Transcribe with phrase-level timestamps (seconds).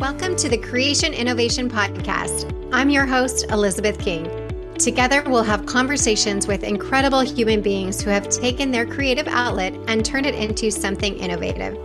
[0.00, 2.70] Welcome to the Creation Innovation Podcast.
[2.72, 4.30] I'm your host, Elizabeth King.
[4.78, 10.04] Together, we'll have conversations with incredible human beings who have taken their creative outlet and
[10.04, 11.76] turned it into something innovative.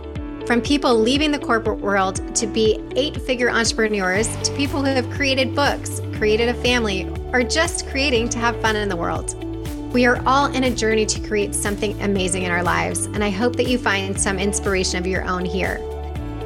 [0.46, 5.10] From people leaving the corporate world to be eight figure entrepreneurs to people who have
[5.10, 9.34] created books, created a family, or just creating to have fun in the world.
[9.92, 13.30] We are all in a journey to create something amazing in our lives, and I
[13.30, 15.80] hope that you find some inspiration of your own here.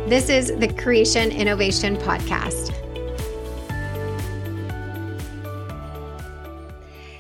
[0.08, 2.70] This is the Creation Innovation Podcast.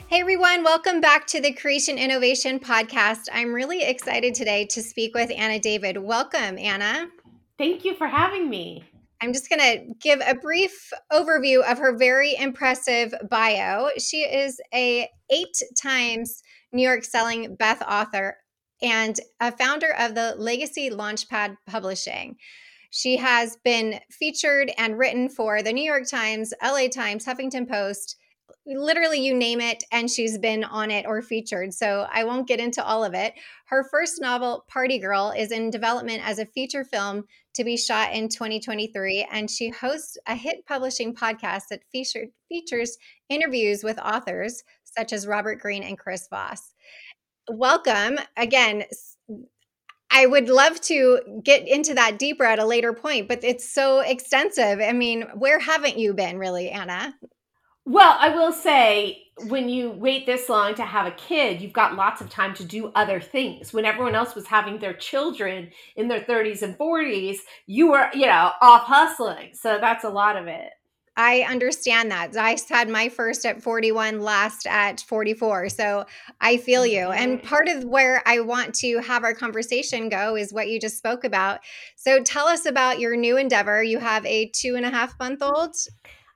[0.08, 3.28] Hey everyone, welcome back to the Creation Innovation Podcast.
[3.30, 5.98] I'm really excited today to speak with Anna David.
[5.98, 7.10] Welcome, Anna.
[7.58, 8.84] Thank you for having me.
[9.20, 13.90] I'm just going to give a brief overview of her very impressive bio.
[13.98, 15.46] She is a 8
[15.78, 18.38] times New York selling Beth author
[18.80, 22.36] and a founder of the Legacy Launchpad Publishing.
[22.90, 28.16] She has been featured and written for the New York Times, LA Times, Huffington Post,
[28.66, 31.72] literally you name it, and she's been on it or featured.
[31.72, 33.34] So I won't get into all of it.
[33.66, 38.12] Her first novel, Party Girl, is in development as a feature film to be shot
[38.12, 42.96] in 2023, and she hosts a hit publishing podcast that featured, features
[43.28, 46.72] interviews with authors such as Robert Greene and Chris Voss.
[47.50, 48.84] Welcome again.
[50.10, 54.00] I would love to get into that deeper at a later point, but it's so
[54.00, 54.80] extensive.
[54.80, 57.14] I mean, where haven't you been really, Anna?
[57.84, 61.94] Well, I will say when you wait this long to have a kid, you've got
[61.94, 63.72] lots of time to do other things.
[63.72, 68.26] When everyone else was having their children in their 30s and 40s, you were, you
[68.26, 69.50] know, off hustling.
[69.54, 70.70] So that's a lot of it.
[71.18, 72.36] I understand that.
[72.36, 75.68] I had my first at 41, last at 44.
[75.68, 76.06] So
[76.40, 77.10] I feel you.
[77.10, 77.46] And mm-hmm.
[77.48, 81.24] part of where I want to have our conversation go is what you just spoke
[81.24, 81.58] about.
[81.96, 83.82] So tell us about your new endeavor.
[83.82, 85.74] You have a two and a half month old.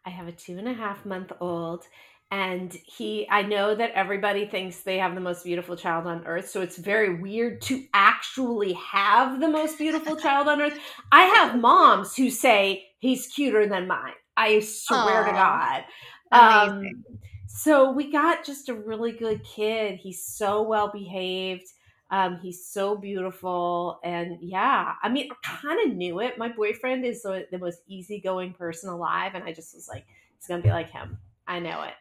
[0.05, 1.85] I have a two and a half month old.
[2.33, 6.49] And he, I know that everybody thinks they have the most beautiful child on earth.
[6.49, 10.77] So it's very weird to actually have the most beautiful child on earth.
[11.13, 14.15] I have moms who say he's cuter than mine.
[14.37, 15.27] I swear Aww.
[15.27, 15.85] to God.
[16.33, 17.05] Um,
[17.47, 19.99] so we got just a really good kid.
[19.99, 21.67] He's so well behaved.
[22.11, 24.01] Um, he's so beautiful.
[24.05, 26.37] And yeah, I mean, I kind of knew it.
[26.37, 29.33] My boyfriend is the, the most easygoing person alive.
[29.35, 30.05] And I just was like,
[30.37, 31.19] it's going to be like him.
[31.47, 31.95] I know it.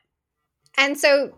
[0.78, 1.38] And so,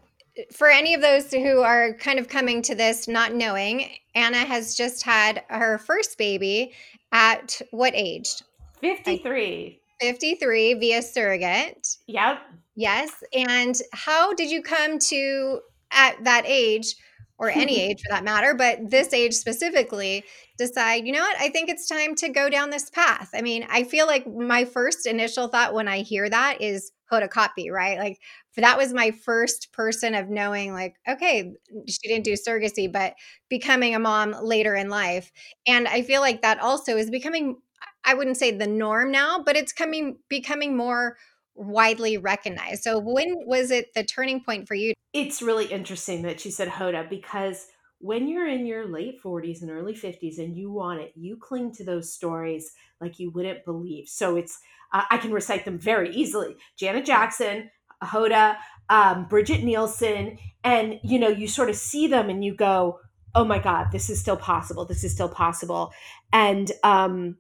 [0.52, 4.76] for any of those who are kind of coming to this not knowing, Anna has
[4.76, 6.74] just had her first baby
[7.12, 8.42] at what age?
[8.82, 9.80] 53.
[10.04, 11.96] 53 via surrogate.
[12.08, 12.40] Yep.
[12.76, 13.10] Yes.
[13.34, 16.96] And how did you come to, at that age,
[17.38, 20.26] or any age for that matter, but this age specifically,
[20.58, 23.30] decide, you know what, I think it's time to go down this path.
[23.34, 27.30] I mean, I feel like my first initial thought when I hear that is Hoda
[27.30, 27.98] Kotb, right?
[27.98, 28.20] Like
[28.58, 31.54] that was my first person of knowing, like, okay,
[31.88, 33.16] she didn't do surrogacy, but
[33.50, 35.32] becoming a mom later in life.
[35.66, 37.58] And I feel like that also is becoming
[38.06, 41.18] I wouldn't say the norm now, but it's coming becoming more
[41.56, 42.84] widely recognized.
[42.84, 44.94] So when was it the turning point for you?
[45.14, 47.68] It's really interesting that you said Hoda because
[48.00, 51.72] when you're in your late 40s and early 50s and you want it, you cling
[51.76, 54.08] to those stories like you wouldn't believe.
[54.08, 54.60] So it's
[54.92, 56.56] uh, I can recite them very easily.
[56.78, 57.70] Janet Jackson,
[58.04, 58.58] Hoda,
[58.90, 63.00] um, Brigitte Nielsen, and you know you sort of see them and you go,
[63.34, 64.86] "Oh my God, this is still possible.
[64.86, 65.92] This is still possible."
[66.32, 67.38] And um,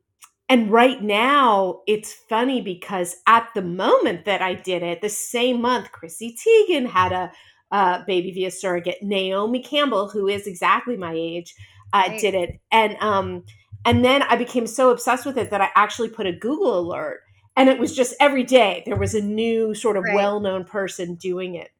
[0.54, 5.60] and right now, it's funny because at the moment that I did it, the same
[5.60, 7.32] month, Chrissy Teigen had a
[7.72, 9.02] uh, baby via surrogate.
[9.02, 11.56] Naomi Campbell, who is exactly my age,
[11.92, 12.22] uh, right.
[12.22, 13.46] did it, and um,
[13.84, 17.22] and then I became so obsessed with it that I actually put a Google alert,
[17.56, 20.14] and it was just every day there was a new sort of right.
[20.14, 21.72] well-known person doing it.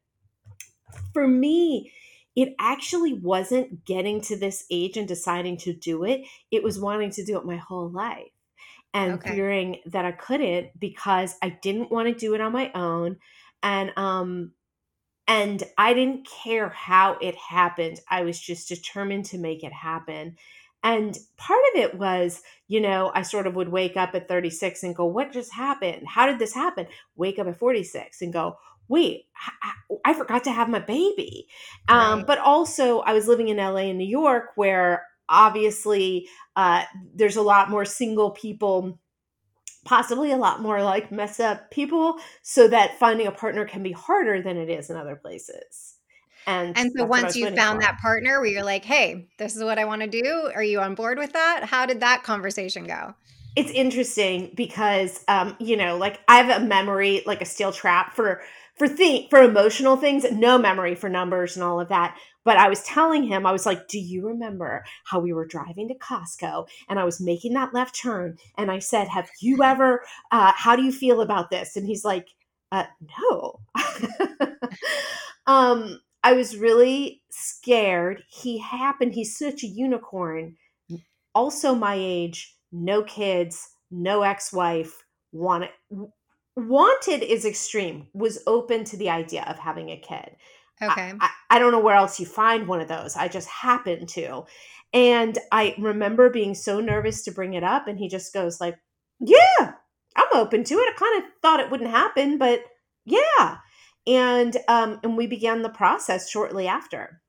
[1.12, 1.92] For me,
[2.34, 7.12] it actually wasn't getting to this age and deciding to do it; it was wanting
[7.12, 8.30] to do it my whole life
[8.94, 9.34] and okay.
[9.34, 13.18] fearing that I couldn't because I didn't want to do it on my own
[13.62, 14.52] and um
[15.26, 18.00] and I didn't care how it happened.
[18.10, 20.36] I was just determined to make it happen.
[20.82, 24.82] And part of it was, you know, I sort of would wake up at 36
[24.82, 26.06] and go, What just happened?
[26.06, 26.86] How did this happen?
[27.16, 29.24] Wake up at 46 and go, Wait,
[30.04, 31.46] I forgot to have my baby.
[31.88, 32.12] Um, right.
[32.12, 36.84] Um, but also, I was living in LA and New York where obviously uh,
[37.14, 38.98] there's a lot more single people
[39.84, 43.92] possibly a lot more like mess up people so that finding a partner can be
[43.92, 45.96] harder than it is in other places
[46.46, 47.86] and and so once you found for.
[47.86, 50.80] that partner where you're like hey this is what i want to do are you
[50.80, 53.14] on board with that how did that conversation go
[53.56, 58.14] it's interesting because um, you know, like I have a memory like a steel trap
[58.14, 58.42] for
[58.76, 62.18] for thing for emotional things, no memory for numbers and all of that.
[62.44, 65.88] But I was telling him, I was like, Do you remember how we were driving
[65.88, 68.38] to Costco and I was making that left turn?
[68.56, 71.76] And I said, Have you ever, uh, how do you feel about this?
[71.76, 72.28] And he's like,
[72.72, 72.84] uh,
[73.20, 73.60] No.
[75.46, 78.22] um, I was really scared.
[78.28, 80.56] He happened, he's such a unicorn,
[81.34, 85.70] also my age, no kids, no ex wife, wanted,
[86.56, 90.36] wanted is extreme, was open to the idea of having a kid.
[90.82, 91.12] Okay.
[91.20, 93.16] I, I, don't know where else you find one of those.
[93.16, 94.44] I just happened to.
[94.92, 97.86] And I remember being so nervous to bring it up.
[97.86, 98.76] And he just goes like,
[99.20, 99.72] yeah,
[100.16, 100.94] I'm open to it.
[100.94, 102.60] I kind of thought it wouldn't happen, but
[103.04, 103.58] yeah.
[104.06, 107.22] And um, and we began the process shortly after.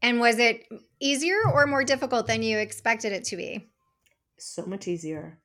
[0.00, 0.66] And was it
[1.00, 3.68] easier or more difficult than you expected it to be?
[4.38, 5.38] So much easier.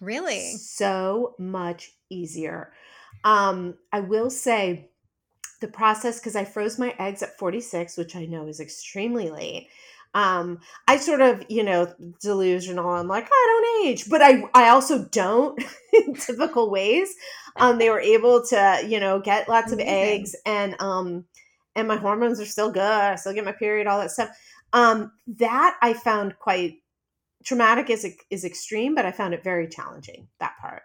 [0.00, 0.52] Really?
[0.56, 2.72] So much easier.
[3.24, 4.90] Um, I will say
[5.60, 9.68] the process because I froze my eggs at 46, which I know is extremely late.
[10.14, 12.88] Um, I sort of, you know, delusional.
[12.88, 15.60] I'm like, I don't age, but I, I also don't
[15.92, 17.14] in typical ways.
[17.56, 19.88] Um, they were able to, you know, get lots Amazing.
[19.88, 21.24] of eggs and, um,
[21.74, 22.82] and my hormones are still good.
[22.82, 24.30] I still get my period, all that stuff.
[24.72, 26.78] Um, that I found quite
[27.44, 30.82] traumatic is is extreme, but I found it very challenging that part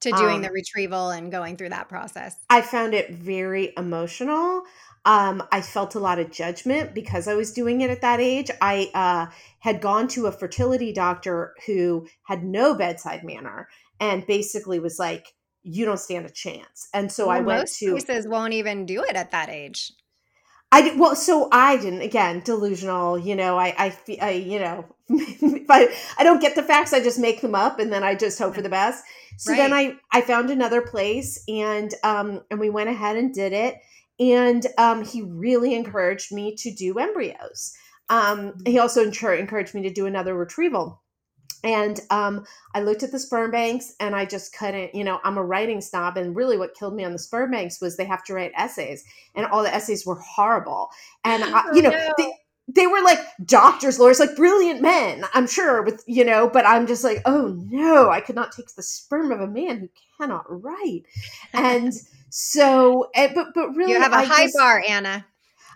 [0.00, 2.36] to doing um, the retrieval and going through that process?
[2.48, 4.62] I found it very emotional.
[5.04, 8.50] Um, I felt a lot of judgment because I was doing it at that age.
[8.60, 13.68] I uh, had gone to a fertility doctor who had no bedside manner
[13.98, 17.92] and basically was like, "You don't stand a chance." And so well, I went to
[17.92, 19.92] places won't even do it at that age.
[20.72, 22.02] I did well, so I didn't.
[22.02, 23.18] Again, delusional.
[23.18, 25.88] You know, I, I, I you know, if I,
[26.18, 28.54] I don't get the facts, I just make them up, and then I just hope
[28.54, 29.04] for the best.
[29.36, 29.58] So right.
[29.58, 33.78] then I, I found another place, and um, and we went ahead and did it,
[34.20, 37.74] and um, he really encouraged me to do embryos.
[38.08, 38.80] Um, he mm-hmm.
[38.80, 41.02] also encouraged me to do another retrieval.
[41.62, 45.38] And um, I looked at the sperm banks and I just couldn't, you know, I'm
[45.38, 46.16] a writing snob.
[46.16, 49.04] And really what killed me on the sperm banks was they have to write essays
[49.34, 50.90] and all the essays were horrible.
[51.24, 52.12] And, I, oh, you know, no.
[52.16, 52.32] they,
[52.74, 56.86] they were like doctors, lawyers, like brilliant men, I'm sure, with, you know, but I'm
[56.86, 60.44] just like, oh no, I could not take the sperm of a man who cannot
[60.48, 61.02] write.
[61.52, 61.92] And
[62.30, 65.26] so, and, but, but really, you have a I high just, bar, Anna.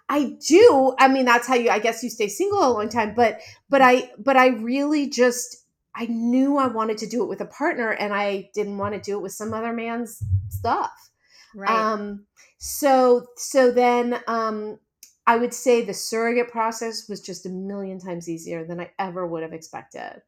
[0.09, 0.95] I do.
[0.99, 3.41] I mean, that's how you, I guess you stay single a long time, but,
[3.71, 5.64] but I, but I really just,
[5.97, 9.01] I knew I wanted to do it with a partner and I didn't want to
[9.01, 11.11] do it with some other man's stuff.
[11.55, 11.71] Right.
[11.71, 12.27] Um,
[12.59, 14.79] so, so then, um,
[15.27, 19.27] I would say the surrogate process was just a million times easier than I ever
[19.27, 20.21] would have expected.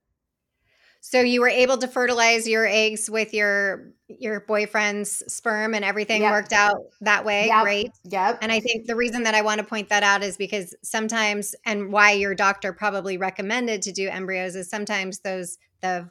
[1.08, 6.22] So you were able to fertilize your eggs with your your boyfriend's sperm and everything
[6.22, 6.32] yep.
[6.32, 7.46] worked out that way.
[7.46, 7.62] Yep.
[7.62, 7.90] Great.
[8.10, 8.38] Yep.
[8.42, 11.54] And I think the reason that I want to point that out is because sometimes
[11.64, 16.10] and why your doctor probably recommended to do embryos is sometimes those the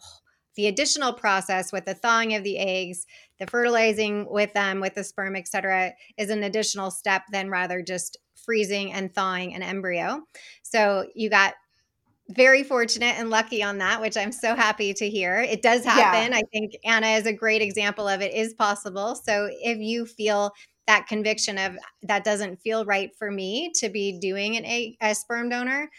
[0.56, 3.06] the additional process with the thawing of the eggs,
[3.38, 8.16] the fertilizing with them with the sperm, etc., is an additional step than rather just
[8.46, 10.22] freezing and thawing an embryo.
[10.62, 11.56] So you got
[12.30, 15.40] very fortunate and lucky on that, which I'm so happy to hear.
[15.40, 16.32] It does happen.
[16.32, 16.40] Yeah.
[16.40, 19.16] I think Anna is a great example of it is possible.
[19.16, 20.52] So if you feel
[20.88, 25.16] that conviction of that doesn't feel right for me to be doing an a, a
[25.16, 25.90] sperm donor,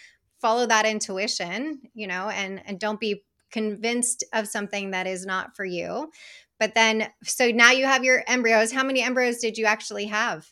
[0.41, 5.57] follow that intuition, you know, and and don't be convinced of something that is not
[5.57, 6.11] for you.
[6.59, 8.73] But then so now you have your embryos.
[8.73, 10.49] How many embryos did you actually have?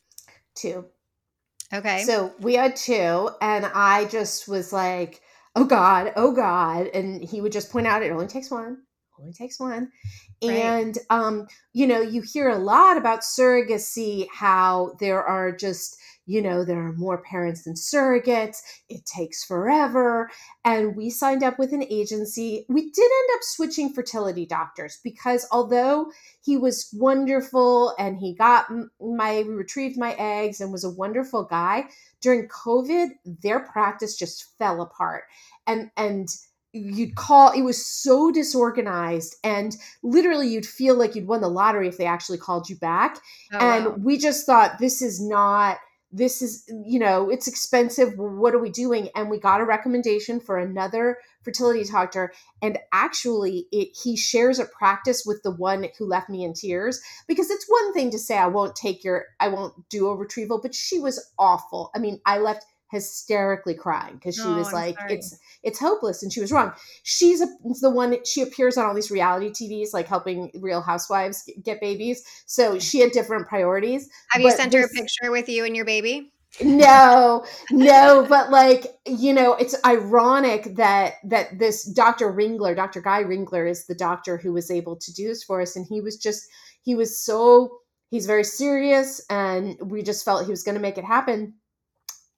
[0.54, 0.86] Two.
[1.72, 2.02] Okay.
[2.04, 5.20] So we had two and I just was like
[5.54, 6.88] oh God, oh God.
[6.88, 8.78] And he would just point out it only takes one,
[9.18, 9.90] only takes one.
[10.42, 10.52] Right.
[10.52, 15.96] And, um, you know, you hear a lot about surrogacy, how there are just,
[16.26, 18.58] you know, there are more parents than surrogates.
[18.88, 20.30] It takes forever.
[20.64, 22.64] And we signed up with an agency.
[22.68, 26.10] We did end up switching fertility doctors because although
[26.42, 28.66] he was wonderful and he got
[29.00, 31.84] my, retrieved my eggs and was a wonderful guy,
[32.22, 33.10] during COVID,
[33.42, 35.24] their practice just fell apart.
[35.66, 36.28] And, and,
[36.76, 41.86] you'd call it was so disorganized and literally you'd feel like you'd won the lottery
[41.86, 43.20] if they actually called you back
[43.52, 43.94] oh, and wow.
[43.98, 45.78] we just thought this is not
[46.14, 49.08] this is you know it's expensive what are we doing?
[49.16, 54.64] And we got a recommendation for another fertility doctor and actually it, he shares a
[54.64, 58.38] practice with the one who left me in tears because it's one thing to say
[58.38, 61.90] i won't take your i won't do a retrieval but she was awful.
[61.94, 65.14] I mean i left hysterically crying because she Oh, was I'm like sorry.
[65.14, 66.72] it's it's hopeless and she was wrong
[67.02, 67.48] she's a,
[67.80, 72.22] the one she appears on all these reality tvs like helping real housewives get babies
[72.46, 72.78] so mm-hmm.
[72.78, 76.30] she had different priorities Have you sent her a picture with you and your baby?
[76.62, 83.24] no no but like you know it's ironic that that this dr ringler dr guy
[83.24, 86.16] ringler is the doctor who was able to do this for us and he was
[86.16, 86.46] just
[86.82, 87.78] he was so
[88.10, 91.52] he's very serious and we just felt he was going to make it happen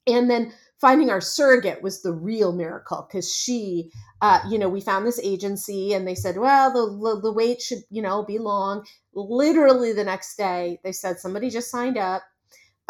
[0.07, 4.81] and then finding our surrogate was the real miracle because she uh, you know we
[4.81, 8.39] found this agency and they said well the, the the wait should you know be
[8.39, 8.85] long.
[9.13, 12.23] Literally the next day they said somebody just signed up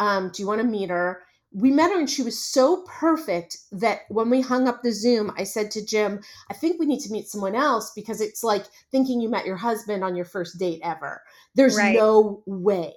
[0.00, 1.22] um, do you want to meet her?
[1.52, 5.32] We met her and she was so perfect that when we hung up the zoom
[5.38, 6.20] i said to jim
[6.50, 9.56] i think we need to meet someone else because it's like thinking you met your
[9.56, 11.22] husband on your first date ever.
[11.54, 11.94] There's Right.
[11.94, 12.92] no way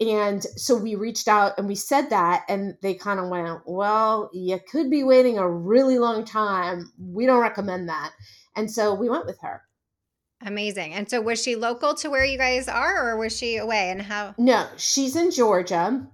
[0.00, 4.28] and so we reached out and we said that and they kind of went well
[4.32, 8.12] you could be waiting a really long time we don't recommend that
[8.56, 9.62] and so we went with her
[10.46, 10.92] Amazing.
[10.92, 14.02] And so was she local to where you guys are or was she away and
[14.02, 16.06] how No, she's in Georgia.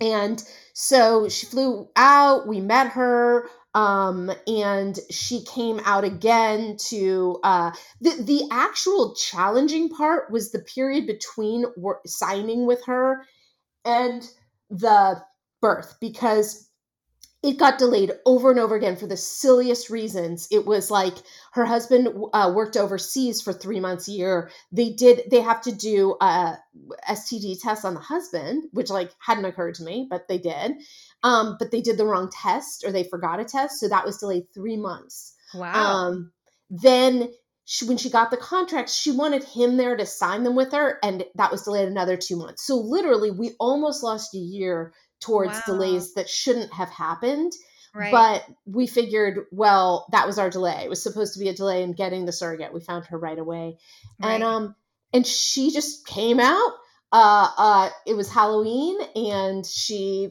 [0.00, 0.42] And
[0.74, 3.48] so she flew out, we met her,
[3.78, 7.70] um, and she came out again to uh,
[8.00, 13.24] the the actual challenging part was the period between wor- signing with her
[13.84, 14.28] and
[14.70, 15.22] the
[15.60, 16.68] birth because
[17.42, 20.48] it got delayed over and over again for the silliest reasons.
[20.50, 21.14] It was like
[21.52, 24.50] her husband uh, worked overseas for three months a year.
[24.72, 25.22] They did.
[25.30, 26.56] They have to do uh,
[27.08, 30.72] STD tests on the husband, which like hadn't occurred to me, but they did.
[31.22, 34.18] Um, but they did the wrong test or they forgot a test, so that was
[34.18, 35.34] delayed three months.
[35.54, 35.74] Wow.
[35.74, 36.32] Um,
[36.70, 37.30] then
[37.64, 40.98] she, when she got the contracts, she wanted him there to sign them with her,
[41.02, 42.66] and that was delayed another two months.
[42.66, 45.62] So literally, we almost lost a year towards Wow.
[45.66, 47.52] delays that shouldn't have happened.
[47.94, 48.12] right.
[48.12, 50.82] But we figured, well, that was our delay.
[50.84, 52.72] It was supposed to be a delay in getting the surrogate.
[52.72, 53.78] We found her right away,
[54.22, 54.74] and um,
[55.12, 56.72] and she just came out.
[57.10, 60.30] Uh, uh, it was Halloween, and she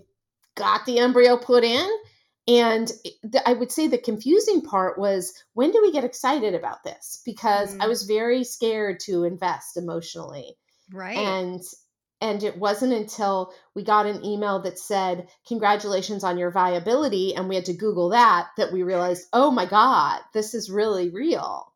[0.57, 1.87] got the embryo put in.
[2.49, 2.91] And
[3.23, 7.21] the, I would say the confusing part was when do we get excited about this?
[7.25, 7.89] Because I Mm.
[7.89, 10.57] was very scared to invest emotionally
[10.93, 11.17] right.
[11.17, 11.61] and
[12.19, 17.47] and it wasn't until we got an email that said congratulations on your viability and
[17.47, 21.71] we had to google that that we realized oh my god this is really real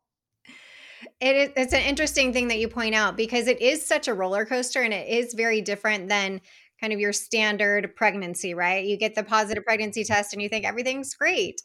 [1.20, 4.14] It is, it's an interesting thing that you point out because it is such a
[4.14, 6.40] roller coaster and it is very different than
[6.82, 8.84] kind of your standard pregnancy, right?
[8.84, 11.62] You get the positive pregnancy test and you think everything's great.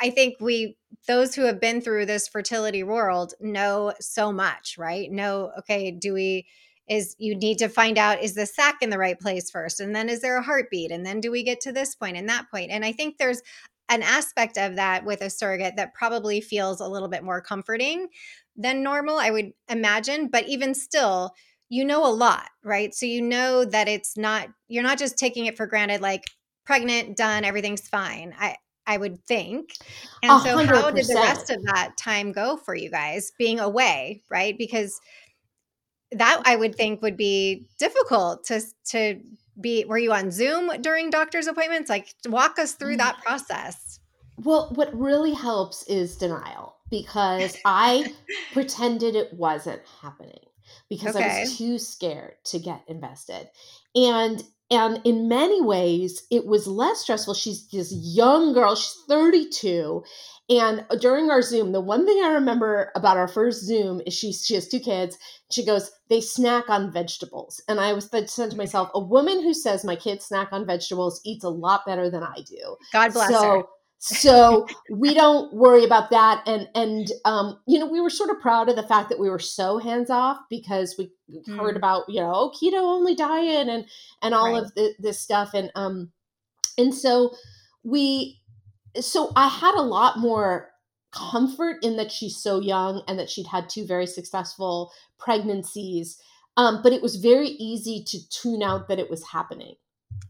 [0.00, 0.76] I think we,
[1.08, 5.10] those who have been through this fertility world, know so much, right?
[5.10, 6.46] Know, okay, do we,
[6.88, 9.80] is you need to find out is the sac in the right place first?
[9.80, 10.90] And then is there a heartbeat?
[10.90, 12.70] And then do we get to this point and that point?
[12.70, 13.40] And I think there's
[13.88, 18.08] an aspect of that with a surrogate that probably feels a little bit more comforting
[18.56, 20.28] than normal, I would imagine.
[20.28, 21.32] But even still,
[21.70, 22.92] you know a lot, right?
[22.92, 26.24] So you know that it's not, you're not just taking it for granted, like
[26.66, 28.34] pregnant, done, everything's fine.
[28.38, 29.76] I, I would think.
[30.22, 33.60] And A so, how did the rest of that time go for you guys being
[33.60, 34.58] away, right?
[34.58, 35.00] Because
[36.10, 39.20] that I would think would be difficult to to
[39.60, 39.84] be.
[39.84, 41.88] Were you on Zoom during doctor's appointments?
[41.88, 42.98] Like, walk us through mm.
[42.98, 44.00] that process.
[44.42, 48.12] well what really helps is denial because i
[48.52, 50.49] pretended it wasn't happening
[50.90, 53.48] because i was too scared to get invested.
[53.94, 54.42] And
[54.72, 57.34] and in many ways it was less stressful.
[57.34, 60.02] She's this young girl she's 32
[60.50, 64.32] and during our zoom the one thing i remember about our first zoom is she
[64.32, 65.16] she has two kids.
[65.50, 67.62] She goes they snack on vegetables.
[67.68, 71.20] And i was said to myself a woman who says my kids snack on vegetables
[71.24, 72.76] eats a lot better than i do.
[72.92, 73.62] God bless so her.
[74.02, 78.40] So we don't worry about that and and um you know we were sort of
[78.40, 81.10] proud of the fact that we were so hands off because we
[81.56, 81.78] heard Mm.
[81.78, 83.84] about you know oh, keto only diet and
[84.22, 84.62] and all Right.
[84.64, 86.10] of the, this stuff and um
[86.78, 87.34] and so
[87.84, 88.40] we
[89.00, 90.70] so i had a lot more
[91.12, 96.18] comfort in that she's so young and that she'd had two very successful pregnancies
[96.56, 99.74] um but it was very easy to tune out that it was happening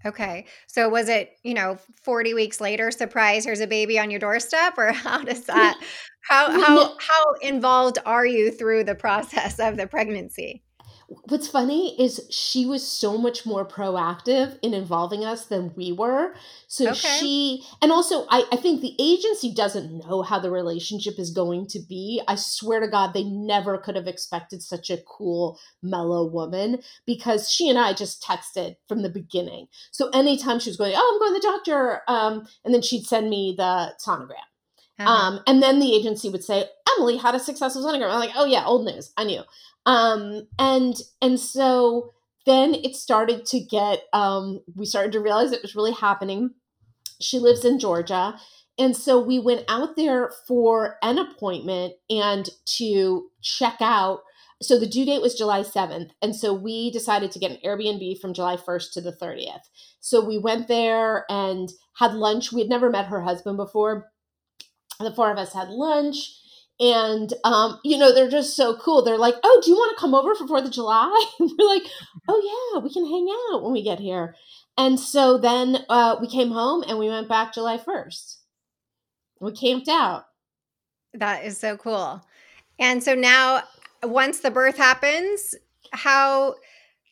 [0.05, 0.47] Okay.
[0.67, 4.79] So was it, you know, 40 weeks later, surprise, here's a baby on your doorstep?
[4.79, 5.79] Or how does that
[6.23, 10.63] how how how involved are you through the process of the pregnancy?
[11.27, 16.35] What's funny is she was so much more proactive in involving us than we were.
[16.69, 16.95] So Okay.
[16.95, 21.67] she, and also, I, I think the agency doesn't know how the relationship is going
[21.69, 22.23] to be.
[22.29, 27.51] I swear to God, they never could have expected such a cool, mellow woman because
[27.51, 29.67] she and I just texted from the beginning.
[29.91, 33.07] So anytime she was going, Oh, I'm going to the doctor, um, and then she'd
[33.07, 34.47] send me the sonogram.
[35.01, 35.11] Uh-huh.
[35.11, 36.67] Um, and then the agency would say,
[37.01, 38.11] Emily had a successful sonogram.
[38.11, 39.13] I'm like, oh yeah, old news.
[39.17, 39.43] I knew.
[39.87, 42.13] Um, and and so
[42.47, 46.51] then it started to get um, we started to realize it was really happening.
[47.21, 48.39] She lives in Georgia.
[48.79, 54.21] And so we went out there for an appointment and to check out.
[54.63, 56.11] So the due date was July 7th.
[56.23, 59.69] And so we decided to get an Airbnb from July 1st to the 30th.
[60.01, 62.53] So we went there and had lunch.
[62.53, 64.11] We had never met her husband before
[64.99, 66.40] the four of us had lunch
[66.81, 70.01] and um, you know they're just so cool they're like oh do you want to
[70.01, 71.83] come over for fourth of july and we're like
[72.29, 74.35] oh yeah we can hang out when we get here
[74.79, 78.37] and so then uh, we came home and we went back july 1st
[79.41, 80.25] we camped out
[81.15, 82.25] that is so cool.
[82.79, 83.63] And so now,
[84.03, 85.55] once the birth happens,
[85.93, 86.55] how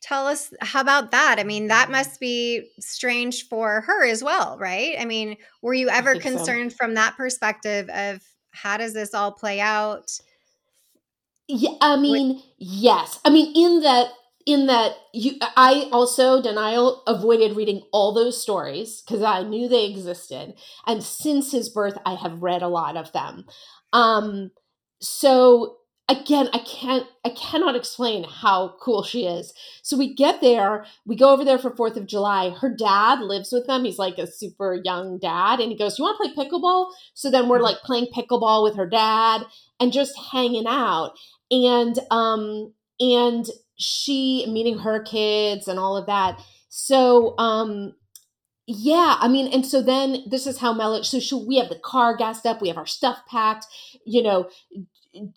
[0.01, 1.37] tell us how about that?
[1.39, 4.95] I mean, that must be strange for her as well, right?
[4.97, 6.29] I mean, were you ever think so.
[6.29, 8.21] concerned from that perspective of
[8.61, 10.19] how does this all play out?
[11.47, 13.19] yeah i mean yes.
[13.25, 14.09] I mean in that
[14.45, 19.85] in that you i also denial avoided reading all those stories because i knew they
[19.89, 20.53] existed.
[20.85, 23.45] And since his birth i have read a lot of them.
[23.93, 24.51] Um
[25.01, 25.77] so
[26.09, 29.53] again i can't i cannot explain how cool she is.
[29.83, 32.49] So we get there we go over there for fourth of july.
[32.49, 33.85] Her dad lives with them.
[33.85, 36.87] He's like a super young dad and he goes you want to play pickleball?
[37.13, 39.45] So then we're like playing pickleball with her dad
[39.79, 41.11] and just hanging out.
[41.51, 43.45] And um and
[43.77, 46.41] she meeting her kids and all of that.
[46.69, 47.93] So um
[48.71, 51.79] yeah i mean and so then this is how mellow so she, we have the
[51.83, 53.65] car gassed up we have our stuff packed
[54.05, 54.47] you know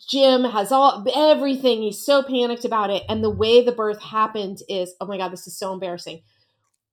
[0.09, 4.59] jim has all everything he's so panicked about it and the way the birth happened
[4.69, 6.21] is oh my god this is so embarrassing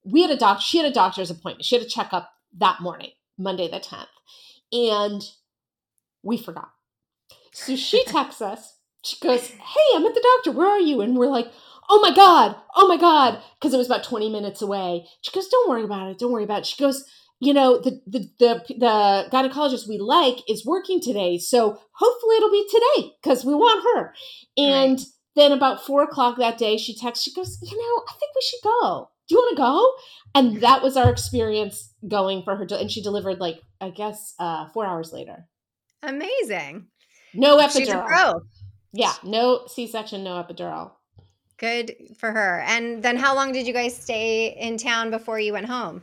[0.06, 3.12] we had a doc she had a doctor's appointment she had a checkup that morning
[3.38, 4.08] monday the 10th
[4.72, 5.24] and
[6.24, 6.72] we forgot
[7.52, 10.58] so she texts us she goes, Hey, I'm at the doctor.
[10.58, 11.02] Where are you?
[11.02, 11.52] And we're like,
[11.90, 12.56] Oh my God.
[12.76, 13.42] Oh my God.
[13.60, 15.06] Because it was about 20 minutes away.
[15.22, 16.20] She goes, Don't worry about it.
[16.20, 16.66] Don't worry about it.
[16.66, 17.06] She goes,
[17.42, 21.38] You know, the, the, the, the gynecologist we like is working today.
[21.38, 24.14] So hopefully it'll be today because we want her.
[24.58, 25.06] And Right.
[25.36, 28.42] then about four o'clock that day, she texts, She goes, You know, I think we
[28.42, 29.10] should go.
[29.30, 29.94] Do you want to go?
[30.36, 32.66] And that was our experience going for her.
[32.66, 35.48] de- And she delivered, like, I guess, uh, four hours later.
[36.04, 36.88] Amazing.
[37.34, 37.72] No epidural.
[37.72, 38.42] She's a pro.
[38.92, 40.92] Yeah, no C section, no epidural.
[41.58, 42.62] Good for her.
[42.66, 46.02] And then how long did you guys stay in town before you went home?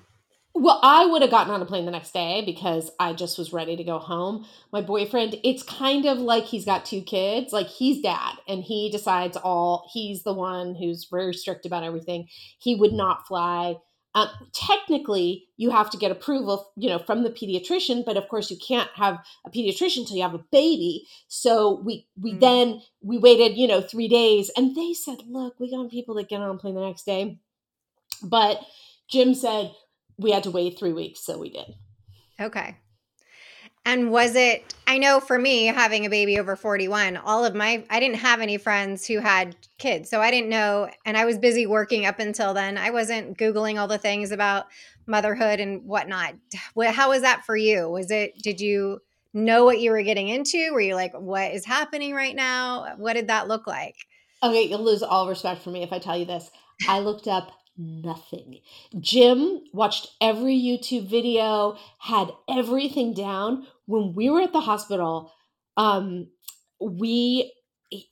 [0.59, 3.53] Well, I would have gotten on a plane the next day because I just was
[3.53, 4.47] ready to go home.
[4.73, 7.53] My boyfriend, it's kind of like he's got two kids.
[7.53, 12.29] Like he's dad and he decides all, he's the one who's very strict about everything.
[12.59, 13.77] He would not fly.
[14.15, 18.51] Um, technically, you have to get approval, you know, from the pediatrician, but of course,
[18.51, 21.07] you can't have a pediatrician until you have a baby.
[21.29, 22.41] So we we Mm.
[22.41, 26.31] then we waited, you know, three days, and they said, "Look, we got people that
[26.31, 27.41] get on a plane the next day,"
[28.23, 28.61] but
[29.09, 29.73] Jim said
[30.19, 31.75] we had to wait three weeks, so we did.
[32.41, 32.77] Okay.
[33.85, 37.85] And was it, I know for me, having a baby over 41, all of my,
[37.89, 40.11] I didn't have any friends who had kids.
[40.11, 40.91] So I didn't know.
[41.05, 42.79] And I was busy working up until then.
[42.79, 44.67] I wasn't Googling all the things about
[45.07, 46.35] motherhood and whatnot.
[46.77, 47.89] Wh- How was that for you?
[47.89, 48.99] Was it, did you
[49.33, 50.73] know what you were getting into?
[50.73, 52.95] Were you like, what is happening right now?
[52.97, 53.95] What did that look like?
[54.43, 56.51] Okay, you'll lose all respect for me if I tell you this.
[56.89, 58.61] I looked up nothing.
[59.01, 63.67] Jim watched every YouTube video, had everything down.
[63.87, 65.33] When we were at the hospital,
[65.77, 66.29] um,
[66.81, 67.53] we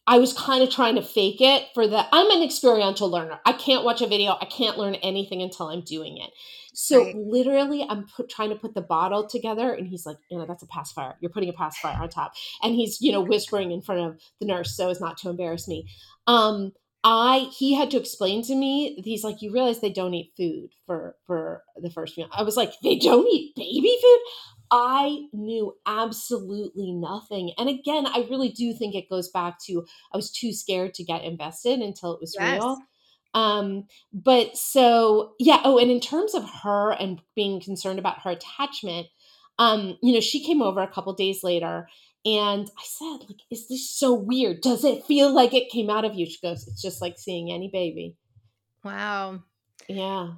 [0.07, 3.41] I was kind of trying to fake it for the I'm an experiential learner.
[3.45, 4.37] I can't watch a video.
[4.41, 6.31] I can't learn anything until I'm doing it.
[6.73, 7.17] So Right.
[7.17, 10.63] literally I'm put, trying to put the bottle together and he's like, "You know, that's
[10.63, 11.17] a pacifier.
[11.21, 14.47] You're putting a pacifier on top." And he's, you know, whispering in front of the
[14.47, 15.89] nurse so as not to embarrass me.
[16.29, 16.73] Um
[17.05, 20.71] I he had to explain to me he's like you realize they don't eat food
[20.87, 22.29] for for the first meal.
[22.33, 24.19] I was like they don't eat baby food.
[24.71, 27.53] I knew absolutely nothing.
[27.59, 31.05] And again, I really do think it goes back to I was too scared to
[31.05, 32.65] get invested until it was Yes.
[32.65, 32.79] real.
[33.35, 38.31] Um but so yeah, oh and in terms of her and being concerned about her
[38.31, 39.09] attachment,
[39.59, 41.89] um you know, she came over a couple days later
[42.25, 44.63] And I said, like, is this so weird?
[44.63, 46.25] Does it feel like it came out of you?
[46.25, 48.17] She goes, it's just like seeing any baby.
[48.83, 49.43] Wow.
[49.89, 50.33] Yeah.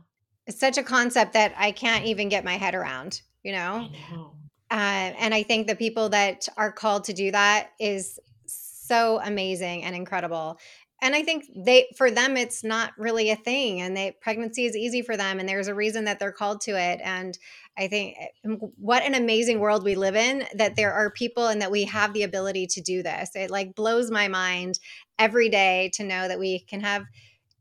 [0.46, 3.88] It's such a concept that I can't even get my head around, you know?
[3.88, 4.33] I know.
[4.70, 9.85] Uh, and I think the people that are called to do that is so amazing
[9.85, 10.59] and incredible.
[11.02, 14.74] And I think they for them it's not really a thing and they pregnancy is
[14.74, 17.38] easy for them and there's a reason that they're called to it and
[17.78, 21.61] I think eh, what an amazing world we live in that there are people and
[21.61, 23.37] that we have the ability to do this.
[23.37, 24.78] It like blows my mind
[25.18, 27.04] every day to know that we can have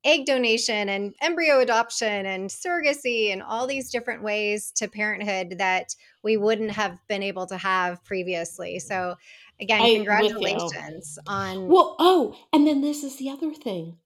[0.05, 5.95] egg donation and embryo adoption and surrogacy and all these different ways to parenthood that
[6.21, 8.77] we wouldn't have been able to have previously.
[8.77, 9.15] So
[9.59, 13.97] again, I- congratulations on Well, oh, and then this is the other thing.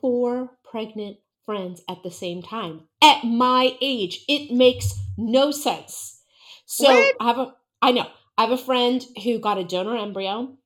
[0.00, 2.88] Four pregnant friends at the same time.
[3.02, 6.20] At my age, it makes no sense.
[6.66, 7.16] So What?
[7.20, 8.06] I have a I know.
[8.38, 10.56] I have a friend who got a donor embryo,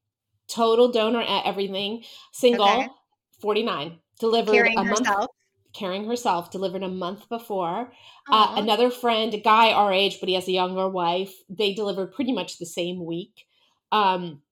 [0.48, 2.88] total donor at everything, single, Okay.
[3.40, 5.30] 49, delivered carrying a month herself.
[5.74, 7.92] carrying herself, delivered a month before.
[8.30, 11.34] Uh, another friend, a guy our age, but he has a younger wife.
[11.48, 13.45] They delivered pretty much the same week.
[13.92, 14.42] Um,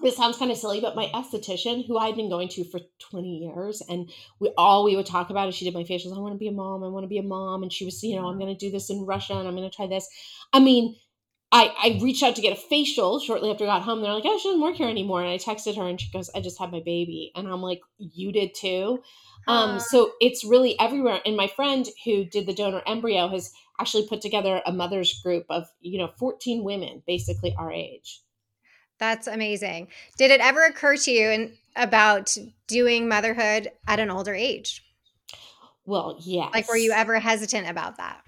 [0.00, 3.38] this sounds kind of silly, but my esthetician, who I'd been going to for 20
[3.38, 6.16] years, and we all we would talk about is she did my facials.
[6.16, 6.84] I want to be a mom.
[6.84, 7.62] I want to be a mom.
[7.64, 9.68] And she was, you know, I'm going to do this in Russia and I'm going
[9.68, 10.08] to try this.
[10.52, 10.94] I mean,
[11.50, 14.02] I, I reached out to get a facial shortly after I got home.
[14.02, 15.22] They're like, oh, she doesn't work here anymore.
[15.22, 17.32] And I texted her and she goes, I just had my baby.
[17.34, 19.02] And I'm like, you did too?
[19.48, 21.20] Um, so it's really everywhere.
[21.24, 23.50] And my friend who did the donor embryo has
[23.80, 28.20] actually put together a mother's group of, you know, 14 women, basically our age.
[28.98, 29.88] That's amazing.
[30.16, 34.84] Did it ever occur to you in, about doing motherhood at an older age?
[35.84, 36.50] Well, yes.
[36.52, 38.22] Like, were you ever hesitant about that?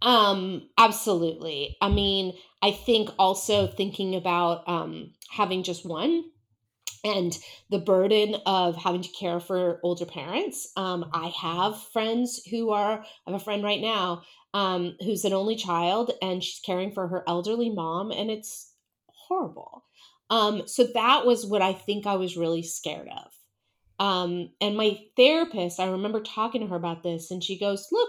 [0.00, 1.76] Um, absolutely.
[1.80, 6.24] I mean, I think also thinking about um having just one
[7.04, 7.36] and
[7.70, 10.72] the burden of having to care for older parents.
[10.76, 14.22] Um, I have friends who are, I have a friend right now
[14.54, 18.72] um, who's an only child and she's caring for her elderly mom, and it's
[19.06, 19.84] horrible.
[20.30, 23.32] Um, so that was what I think I was really scared of.
[24.00, 28.08] Um, and my therapist, I remember talking to her about this, and she goes, Look,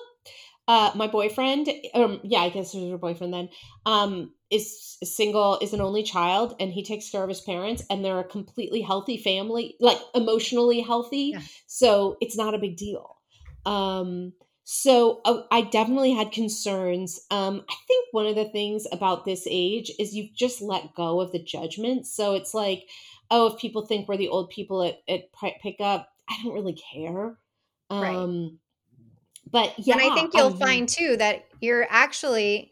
[0.67, 3.49] uh, my boyfriend, um, yeah, I guess it was her boyfriend then,
[3.87, 8.05] um, is single, is an only child, and he takes care of his parents, and
[8.05, 11.31] they're a completely healthy family, like emotionally healthy.
[11.33, 11.41] Yeah.
[11.65, 13.17] So it's not a big deal.
[13.65, 14.33] Um,
[14.71, 17.19] so uh, I definitely had concerns.
[17.31, 21.21] Um, I think one of the things about this age is you've just let go
[21.21, 22.05] of the judgment.
[22.05, 22.87] So it's like,
[23.31, 27.35] oh, if people think we're the old people at, at pickup, I don't really care.
[27.89, 28.15] Right.
[28.15, 28.59] Um,
[29.49, 32.69] but yeah, and I think you'll um, find too that you're actually,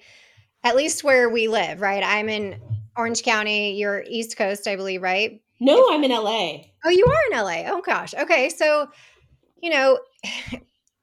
[0.63, 2.03] at least where we live, right?
[2.03, 2.61] I'm in
[2.95, 5.41] Orange County, you're East Coast, I believe, right?
[5.59, 6.57] No, I'm in LA.
[6.85, 7.71] Oh, you are in LA.
[7.71, 8.13] Oh gosh.
[8.13, 8.49] Okay.
[8.49, 8.87] So,
[9.63, 9.97] you know,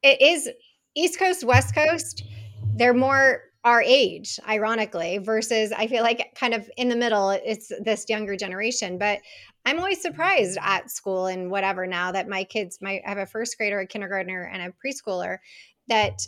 [0.05, 0.49] it is
[0.95, 2.25] East Coast, West Coast.
[2.77, 7.73] They're more our age, ironically, versus I feel like kind of in the middle, it's
[7.81, 8.99] this younger generation.
[8.99, 9.21] But
[9.65, 13.57] I'm always surprised at school and whatever now that my kids, I have a first
[13.57, 15.39] grader, a kindergartner, and a preschooler
[15.89, 16.27] that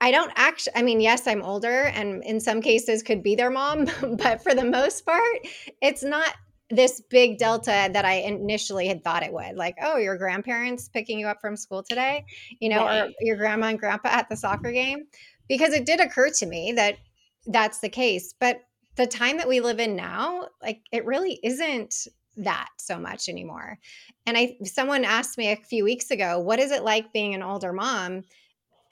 [0.00, 3.50] I don't actually, I mean, yes, I'm older and in some cases could be their
[3.50, 5.48] mom, but for the most part,
[5.82, 6.34] it's not
[6.70, 9.56] this big delta that I initially had thought it would.
[9.56, 12.24] Like, oh, your grandparents picking you up from school today,
[12.60, 15.04] you know, or your grandma and grandpa at the soccer game.
[15.48, 16.98] Because it did occur to me that
[17.46, 18.34] that's the case.
[18.38, 18.60] But
[18.96, 23.78] the time that we live in now, like, it really isn't that so much anymore.
[24.26, 27.42] And I, someone asked me a few weeks ago, what is it like being an
[27.42, 28.24] older mom?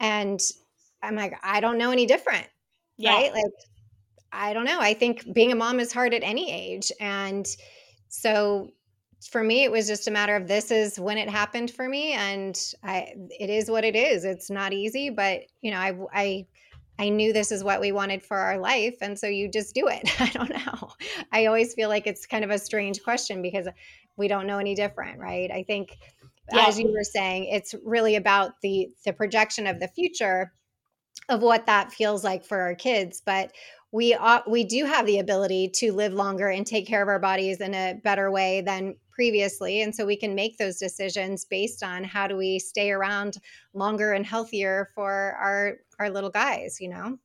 [0.00, 0.40] And
[1.02, 2.46] I'm like, I don't know any different
[2.96, 3.12] Yeah.
[3.12, 3.32] right?
[3.32, 3.44] Like,
[4.32, 4.80] I don't know.
[4.80, 6.92] I think being a mom is hard at any age.
[7.00, 7.46] And
[8.08, 8.70] so
[9.30, 12.12] for me, it was just a matter of this is when it happened for me.
[12.12, 14.24] And I, it is what it is.
[14.24, 16.46] It's not easy, but you know, I, I,
[16.98, 18.96] I knew this is what we wanted for our life.
[19.00, 20.08] And so you just do it.
[20.20, 20.90] I don't know.
[21.32, 23.68] I always feel like it's kind of a strange question because
[24.16, 25.50] we don't know any different, right?
[25.50, 25.96] I think
[26.52, 26.68] Yeah.
[26.68, 30.52] as you were saying, it's really about the the projection of the future
[31.28, 33.52] of what that feels like for our kids but
[33.96, 34.14] we
[34.46, 37.74] we do have the ability to live longer and take care of our bodies in
[37.74, 42.26] a better way than previously and so we can make those decisions based on how
[42.26, 43.38] do we stay around
[43.72, 47.16] longer and healthier for our our little guys you know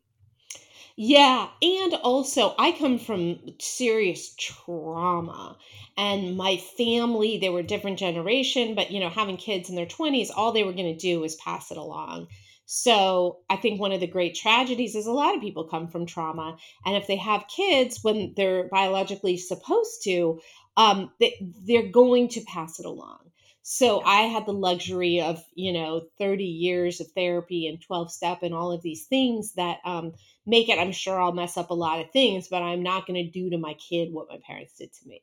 [0.95, 5.57] Yeah, and also I come from serious trauma
[5.97, 10.31] and my family, they were different generation, but you know, having kids in their 20s,
[10.35, 12.27] all they were going to do was pass it along.
[12.73, 16.05] So I think one of the great tragedies is a lot of people come from
[16.05, 16.55] trauma.
[16.85, 20.39] And if they have kids when they're biologically supposed to,
[20.77, 21.35] um, they,
[21.67, 23.29] they're going to pass it along.
[23.61, 28.39] So I had the luxury of, you know, 30 years of therapy and 12 step
[28.41, 30.13] and all of these things that um,
[30.45, 33.21] make it, I'm sure I'll mess up a lot of things, but I'm not going
[33.21, 35.21] to do to my kid what my parents did to me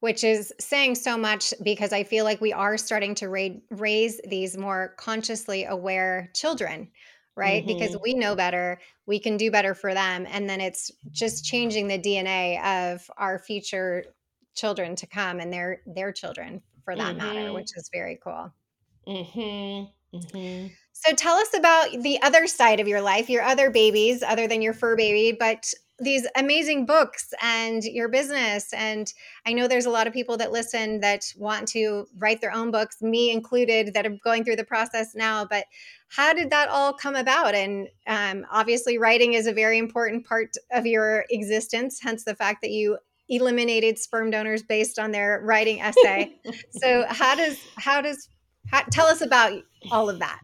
[0.00, 4.20] which is saying so much because I feel like we are starting to ra- raise
[4.26, 6.88] these more consciously aware children,
[7.36, 7.64] right?
[7.64, 7.78] Mm-hmm.
[7.78, 10.26] Because we know better, we can do better for them.
[10.28, 14.04] And then it's just changing the DNA of our future
[14.54, 17.26] children to come and their their children for that mm-hmm.
[17.26, 18.52] matter, which is very cool.
[19.06, 20.16] Mm-hmm.
[20.16, 20.66] Mm-hmm.
[20.92, 24.60] So tell us about the other side of your life, your other babies, other than
[24.60, 28.72] your fur baby, but these amazing books and your business.
[28.72, 29.12] And
[29.46, 32.70] I know there's a lot of people that listen that want to write their own
[32.70, 35.44] books, me included, that are going through the process now.
[35.44, 35.66] But
[36.08, 37.54] how did that all come about?
[37.54, 42.62] And um, obviously, writing is a very important part of your existence, hence the fact
[42.62, 46.34] that you eliminated sperm donors based on their writing essay.
[46.72, 48.28] so how does how does
[48.66, 49.52] how, tell us about
[49.90, 50.40] all of that?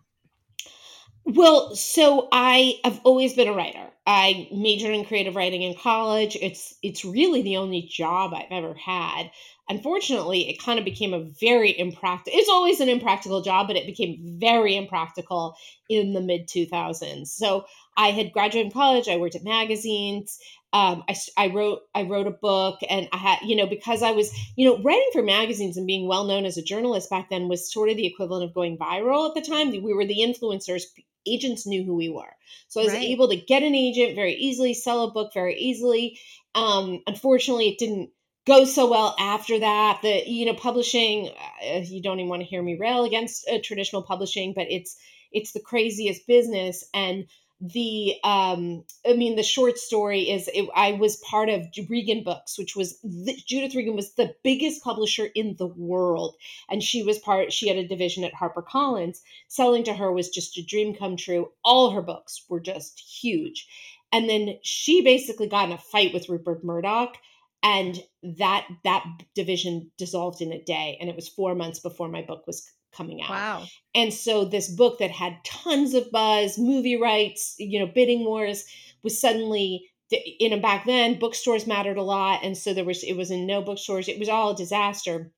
[1.24, 3.90] Well, so I have always been a writer.
[4.06, 6.36] I majored in creative writing in college.
[6.40, 9.32] It's it's really the only job I've ever had.
[9.68, 12.38] Unfortunately, it kind of became a very impractical.
[12.38, 15.56] It's always an impractical job, but it became very impractical
[15.88, 17.26] in the mid 2000s.
[17.26, 17.64] So
[17.96, 19.08] I had graduated from college.
[19.08, 20.38] I worked at magazines.
[20.72, 24.12] Um, I, I wrote I wrote a book, and I had you know because I
[24.12, 27.48] was you know writing for magazines and being well known as a journalist back then
[27.48, 29.70] was sort of the equivalent of going viral at the time.
[29.70, 30.82] We were the influencers
[31.26, 32.36] agents knew who we were.
[32.68, 33.02] So I was right.
[33.02, 36.18] able to get an agent very easily, sell a book very easily.
[36.54, 38.10] Um, unfortunately, it didn't
[38.46, 40.00] go so well after that.
[40.02, 43.58] The you know publishing, uh, you don't even want to hear me rail against uh,
[43.62, 44.96] traditional publishing, but it's
[45.32, 47.26] it's the craziest business and
[47.60, 52.58] the um i mean the short story is it, i was part of regan books
[52.58, 56.36] which was the, judith regan was the biggest publisher in the world.
[56.68, 59.18] And she was part she had a division at harpercollins.
[59.48, 61.50] Selling to her was just a dream come true.
[61.64, 63.66] All her books were just huge.
[64.12, 67.16] And then she basically got in a fight with rupert murdoch
[67.62, 70.96] and that that division dissolved in a day.
[71.00, 73.30] And it was four months before my book was coming out.
[73.30, 73.64] Wow.
[73.94, 78.64] And so this book that had tons of buzz, movie rights, you know, bidding wars
[79.02, 83.14] was suddenly in and back then bookstores mattered a lot and so there was it
[83.14, 85.32] was in no bookstores it was all a disaster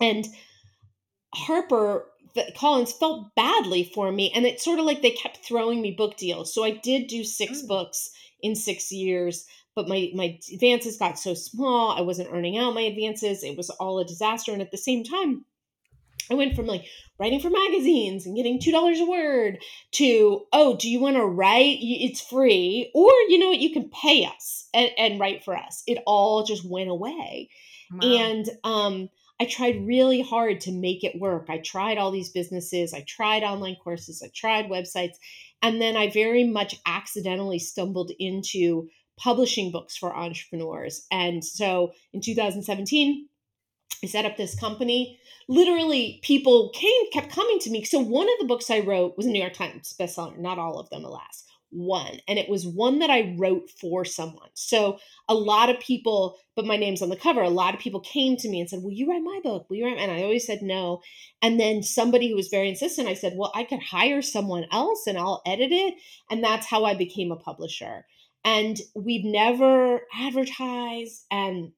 [0.00, 0.26] and
[1.34, 2.06] harper
[2.56, 6.16] collins felt badly for me and it's sort of like they kept throwing me book
[6.16, 7.68] deals so i did do six mm.
[7.68, 8.10] books
[8.42, 12.82] in six years but my my advances got so small i wasn't earning out my
[12.82, 15.46] advances it was all a disaster and at the same time
[16.30, 16.84] I went from like
[17.18, 19.58] writing for magazines and getting $2 a word
[19.92, 21.78] to, oh, do you want to write?
[21.80, 22.90] It's free.
[22.94, 25.82] Or, you know what, you can pay us and, and write for us.
[25.86, 27.50] It all just went away.
[27.92, 28.08] Wow.
[28.08, 29.08] And um,
[29.40, 31.46] I tried really hard to make it work.
[31.48, 35.16] I tried all these businesses, I tried online courses, I tried websites.
[35.62, 41.06] And then I very much accidentally stumbled into publishing books for entrepreneurs.
[41.10, 43.28] And so in 2017,
[44.04, 45.18] I set up this company.
[45.48, 47.84] Literally people came kept coming to me.
[47.84, 50.78] So one of the books i wrote was a new york times bestseller not all
[50.78, 52.20] of them alas one.
[52.28, 54.50] And it was one that i wrote for someone.
[54.54, 58.00] So a lot of people but my name's on the cover a lot of people
[58.00, 59.68] came to me and said will you write my book?
[59.68, 61.00] Will you write and i always said no.
[61.40, 65.06] And then somebody who was very insistent i said well i could hire someone else
[65.06, 65.94] and i'll edit it.
[66.30, 68.04] And that's how i became a publisher.
[68.44, 71.72] And we've never advertised and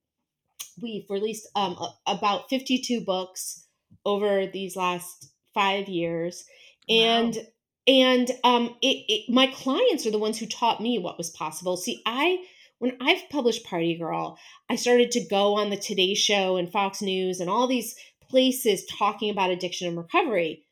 [0.81, 3.67] we've released um, about 52 books
[4.05, 6.45] over these last five years.
[6.89, 7.43] And wow.
[7.89, 11.77] and um it, it, my clients are the ones who taught me what was possible.
[11.77, 12.39] See i
[12.79, 14.39] when i've published party girl
[14.69, 17.97] i started to go on the today show and fox news and all these
[18.29, 20.65] places talking about addiction and recovery.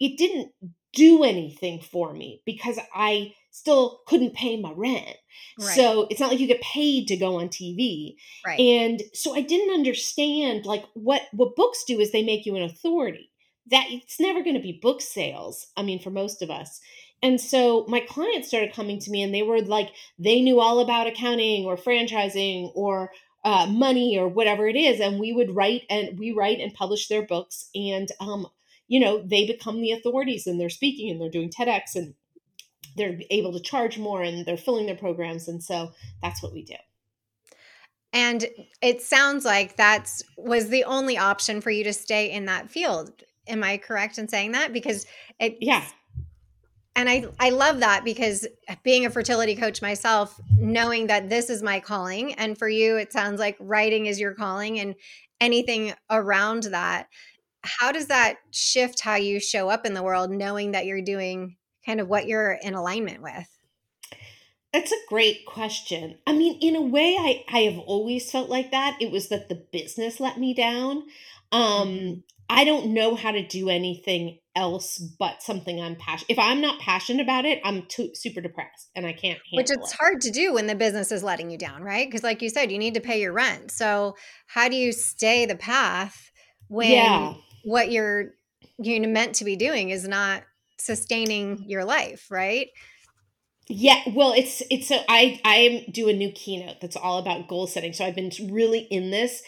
[0.00, 0.52] It didn't
[0.92, 5.16] do anything for me because i still couldn't pay my rent.
[5.60, 5.76] Right.
[5.76, 8.16] So it's not like you get paid to go on TV.
[8.44, 8.58] Right.
[8.58, 12.62] And so I didn't understand like what what books do is they make you an
[12.62, 13.30] authority.
[13.70, 15.68] That it's never going to be book sales.
[15.76, 16.80] I mean for most of us.
[17.22, 20.80] And so my clients started coming to me and they were like they knew all
[20.80, 23.12] about accounting or franchising or
[23.44, 27.08] uh, money or whatever it is and we would write and we write and publish
[27.08, 28.46] their books and um
[28.88, 32.14] you know they become the authorities and they're speaking and they're doing TEDx and
[32.96, 35.92] they're able to charge more and they're filling their programs and so
[36.22, 36.74] that's what we do.
[38.12, 38.44] And
[38.82, 43.10] it sounds like that's was the only option for you to stay in that field.
[43.48, 44.72] Am i correct in saying that?
[44.72, 45.06] Because
[45.40, 45.84] it yeah.
[46.94, 48.46] And I, I love that because
[48.82, 53.14] being a fertility coach myself, knowing that this is my calling, and for you, it
[53.14, 54.94] sounds like writing is your calling and
[55.40, 57.08] anything around that.
[57.64, 61.56] How does that shift how you show up in the world, knowing that you're doing
[61.86, 63.48] kind of what you're in alignment with?
[64.72, 66.18] That's a great question.
[66.26, 68.96] I mean, in a way, I, I have always felt like that.
[69.00, 71.02] It was that the business let me down.
[71.52, 72.20] Um, mm-hmm.
[72.48, 76.30] I don't know how to do anything else but something I'm passionate.
[76.30, 79.92] If I'm not passionate about it, I'm too super depressed and I can't Which it's
[79.92, 79.96] it.
[79.98, 82.06] hard to do when the business is letting you down, right?
[82.06, 83.70] Because like you said, you need to pay your rent.
[83.70, 86.30] So how do you stay the path
[86.68, 87.34] when yeah.
[87.64, 88.34] What you're
[88.78, 90.42] you're meant to be doing is not
[90.78, 92.68] sustaining your life, right?
[93.68, 97.66] Yeah, well, it's it's so I I do a new keynote that's all about goal
[97.66, 97.92] setting.
[97.92, 99.42] So I've been really in this.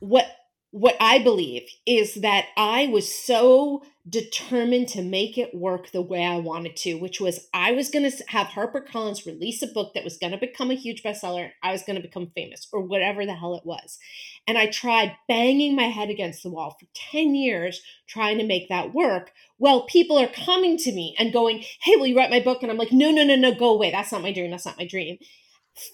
[0.00, 0.26] What
[0.74, 6.24] what I believe is that I was so determined to make it work the way
[6.24, 10.02] I wanted to, which was I was going to have HarperCollins release a book that
[10.02, 11.52] was going to become a huge bestseller.
[11.62, 14.00] I was going to become famous or whatever the hell it was.
[14.48, 18.68] And I tried banging my head against the wall for 10 years trying to make
[18.68, 19.30] that work.
[19.60, 22.64] Well, people are coming to me and going, Hey, will you write my book?
[22.64, 23.92] And I'm like, No, no, no, no, go away.
[23.92, 24.50] That's not my dream.
[24.50, 25.18] That's not my dream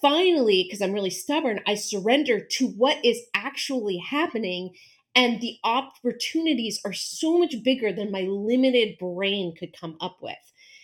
[0.01, 4.75] finally, because I'm really stubborn, I surrender to what is actually happening.
[5.13, 10.35] And the opportunities are so much bigger than my limited brain could come up with.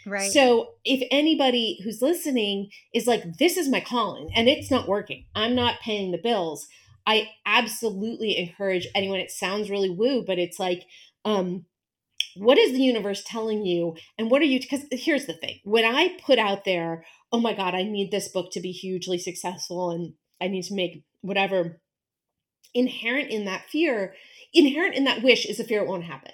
[0.06, 0.32] Right.
[0.32, 5.26] So if anybody who's listening is like, this is my calling and it's not working,
[5.36, 6.68] I'm not paying the bills,
[7.06, 9.20] I absolutely encourage anyone.
[9.20, 10.86] It sounds really woo, but it's like,
[11.24, 11.66] um,
[12.40, 13.96] what is the universe telling you?
[14.18, 14.60] And what are you?
[14.60, 18.28] Because here's the thing when I put out there, oh my God, I need this
[18.28, 21.82] book to be hugely successful and I need to make whatever.
[22.74, 24.14] Inherent in that fear,
[24.54, 26.34] inherent in that wish is a fear it won't happen.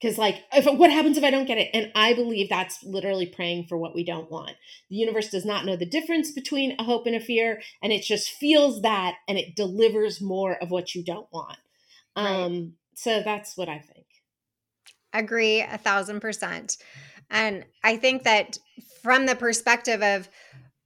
[0.00, 1.70] Because, like, if what happens if I don't get it?
[1.74, 4.52] And I believe that's literally praying for what we don't want.
[4.90, 8.02] The universe does not know the difference between a hope and a fear, and it
[8.02, 11.58] just feels that and it delivers more of what you don't want.
[12.16, 12.26] Right.
[12.26, 13.97] Um, so that's what I think.
[15.12, 16.76] Agree a thousand percent.
[17.30, 18.58] And I think that
[19.02, 20.28] from the perspective of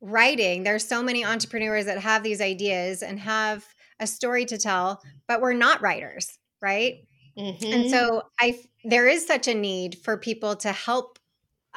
[0.01, 3.65] writing, there's so many entrepreneurs that have these ideas and have
[4.01, 7.05] a story to tell, but we're not writers, right?
[7.39, 7.73] Mm-hmm.
[7.73, 11.19] And so I there is such a need for people to help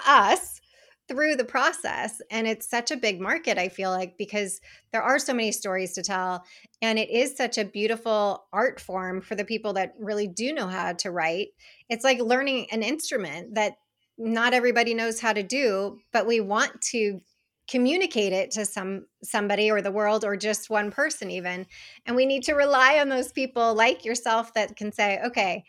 [0.05, 0.60] us
[1.08, 4.60] through the process and it's such a big market I feel like because
[4.91, 6.44] there are so many stories to tell
[6.82, 10.68] and it is such a beautiful art form for the people that really do know
[10.68, 11.50] how to write.
[11.89, 13.74] It's like learning an instrument that
[14.18, 17.22] not everybody knows how to do, but we want to
[17.68, 21.65] communicate it to some somebody or the world or just one person even.
[22.06, 25.63] And we need to rely on those people like yourself that can say, "Okay,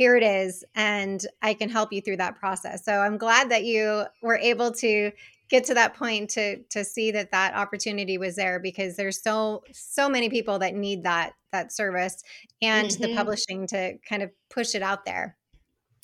[0.00, 3.64] here it is and I can help you through that process." So I'm glad that
[3.64, 5.12] you were able to
[5.50, 9.62] get to that point to to see that that opportunity was there because there's so
[9.72, 12.22] so many people that need that that service
[12.62, 13.02] and mm-hmm.
[13.02, 15.36] the publishing to kind of push it out there.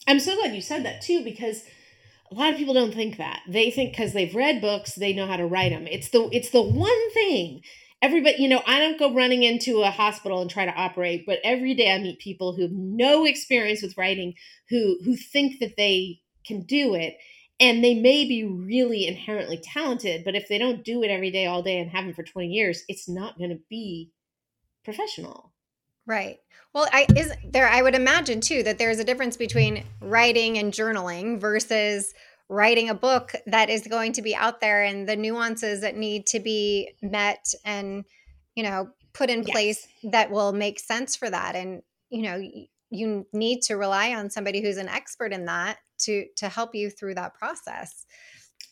[0.07, 1.63] I'm so glad you said that too, because
[2.31, 3.41] a lot of people don't think that.
[3.49, 5.87] They think because they've read books, they know how to write them.
[5.87, 7.63] It's the it's the one thing.
[8.03, 11.39] Everybody, you know, I don't go running into a hospital and try to operate, but
[11.43, 14.35] every day I meet people who have no experience with writing,
[14.69, 17.17] who who think that they can do it,
[17.59, 21.47] and they may be really inherently talented, but if they don't do it every day,
[21.47, 24.13] all day, and haven't for twenty years, it's not going to be
[24.85, 25.53] professional.
[26.07, 26.39] Right.
[26.73, 30.73] Well, I is there I would imagine too that there's a difference between writing and
[30.73, 32.13] journaling versus
[32.49, 36.27] writing a book that is going to be out there and the nuances that need
[36.27, 38.05] to be met and
[38.55, 42.41] you know put in place that will make sense for that and you know
[42.91, 46.91] you need to rely on somebody who's an expert in that to to help you
[46.91, 48.07] through that process.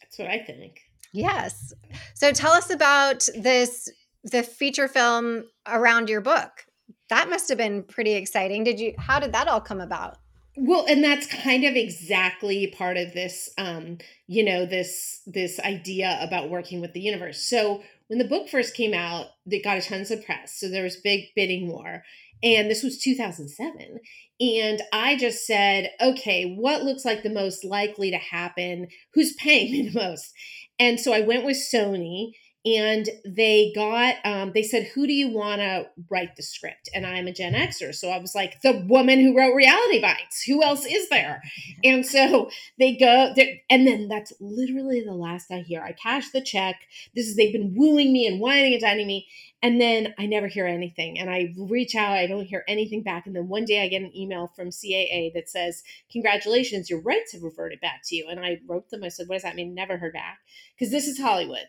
[0.01, 0.81] That's what I think.
[1.13, 1.73] Yes.
[2.15, 3.89] So tell us about this
[4.23, 6.67] the feature film around your book
[7.11, 8.65] that must have been pretty exciting.
[8.65, 10.19] Did you how did that all come about?
[10.57, 16.19] Well, and that's kind of exactly part of this um, you know, this this idea
[16.21, 17.43] about working with the universe.
[17.43, 20.59] So when the book first came out, it got a tons of press.
[20.59, 22.05] So there was big bidding war.
[22.43, 23.99] And this was 2007.
[24.39, 28.89] And I just said, okay, what looks like the most likely to happen?
[29.15, 30.33] Who's paying me the most?
[30.79, 32.33] And so I went with Sony
[32.65, 36.89] and they got um, they said who do you want to write the script?
[36.95, 40.43] And i'm a gen xer so i was like the woman who wrote reality bites.
[40.43, 41.43] Who else is there?
[41.85, 43.35] And so they go
[43.69, 45.83] and then that's literally the last i hear.
[45.83, 46.77] I cash the check.
[47.15, 49.27] This is they've been wooing me and whining and dining me
[49.63, 51.19] and then i never hear anything.
[51.19, 53.27] And i reach out i don't hear anything back.
[53.27, 57.33] And then one day i get an email from caa that says congratulations your rights
[57.33, 58.29] have reverted back to you.
[58.31, 59.05] And i wrote them.
[59.05, 59.75] I said what does that mean?
[59.75, 60.39] Never heard back.
[60.79, 61.67] Because this is hollywood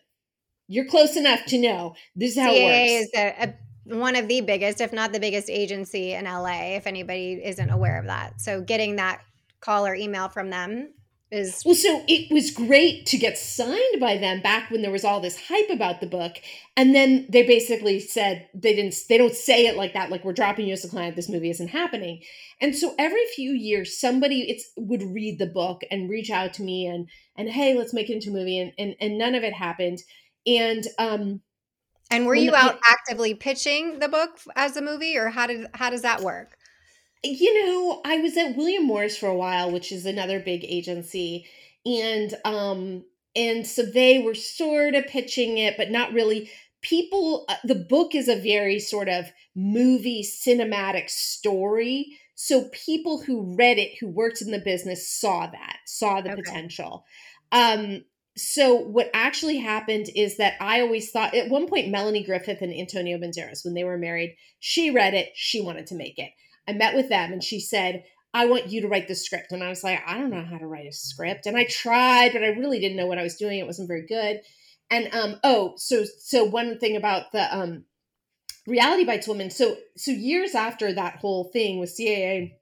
[0.68, 2.90] you're close enough to know this is how CAA it works.
[2.90, 3.52] is a, a, uh,
[3.98, 7.98] one of the biggest, if not the biggest agency in LA, if anybody isn't aware
[8.00, 8.40] of that.
[8.40, 9.20] So getting that
[9.60, 10.92] call or email from them
[11.32, 15.04] is well so it was great to get signed by them back when there was
[15.04, 16.36] all this hype about the book
[16.76, 20.32] and then they basically said they didn't they don't say it like that like we're
[20.32, 22.22] dropping you as a client this movie isn't happening
[22.60, 26.62] and so every few years somebody it's would read the book and reach out to
[26.62, 29.42] me and and hey let's make it into a movie and and, and none of
[29.42, 29.98] it happened
[30.46, 31.40] and um
[32.10, 35.90] and were you out actively pitching the book as a movie or how did how
[35.90, 36.56] does that work?
[37.24, 41.46] You know i was at william morris for a while which is another big agency
[41.84, 43.04] and um
[43.36, 46.50] and so they were sort of pitching it but not really.
[46.82, 53.56] People uh, the book is a very sort of movie cinematic story so people who
[53.56, 56.42] read it who worked in the business saw that saw the okay.
[56.42, 57.04] potential.
[57.50, 58.04] Um
[58.36, 62.72] so what actually happened is that I always thought at one point Melanie Griffith and
[62.72, 66.30] Antonio Banderas, when they were married, she read it, she wanted to make it.
[66.68, 69.52] I met with them and she said, I want you to write the script.
[69.52, 71.46] And I was like, I don't know how to write a script.
[71.46, 73.58] And I tried, but I really didn't know what I was doing.
[73.58, 74.40] It wasn't very good.
[74.90, 77.84] And um, oh, so so one thing about the um
[78.66, 79.50] reality bites woman.
[79.50, 82.52] So so years after that whole thing with CAA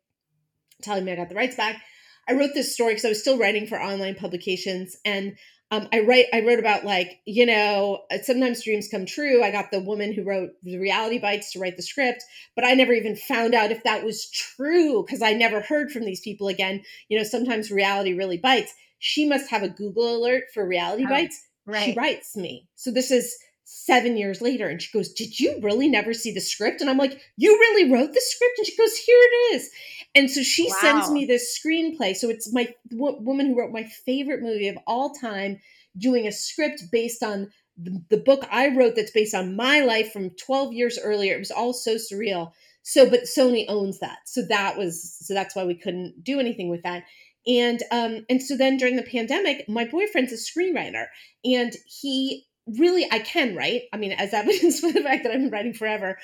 [0.83, 1.83] telling me I got the rights back,
[2.29, 5.37] I wrote this story because I was still writing for online publications and
[5.71, 9.43] um, I write I wrote about like you know uh, sometimes dreams come true.
[9.43, 12.23] I got the woman who wrote the Reality Bites to write the script,
[12.55, 16.05] but I never even found out if that was true because I never heard from
[16.05, 16.83] these people again.
[17.09, 18.73] You know, sometimes reality really bites.
[18.99, 21.47] She must have a Google alert for Reality oh, Bites.
[21.67, 21.87] Right.
[21.87, 22.69] She writes me.
[22.77, 23.37] So this is
[23.75, 26.99] seven years later, and she goes, "Did you really never see the script?" And I'm
[26.99, 29.71] like, "You really wrote the script?" And she goes, "Here it is."
[30.15, 30.77] And so she wow.
[30.81, 32.15] sends me this screenplay.
[32.15, 35.59] So it's my w- woman who wrote my favorite movie of all time
[35.99, 40.13] doing a script based on the, the book I wrote that's based on my life
[40.13, 41.35] from 12 years earlier.
[41.35, 42.53] It was all so surreal.
[42.83, 44.19] So, but Sony owns that.
[44.27, 47.05] So that was, so that's why we couldn't do anything with that.
[47.47, 51.07] And, um, and so then during the pandemic, my boyfriend's a screenwriter
[51.45, 53.83] and he really, I can write.
[53.93, 56.19] I mean, as evidence for the fact that I've been writing forever,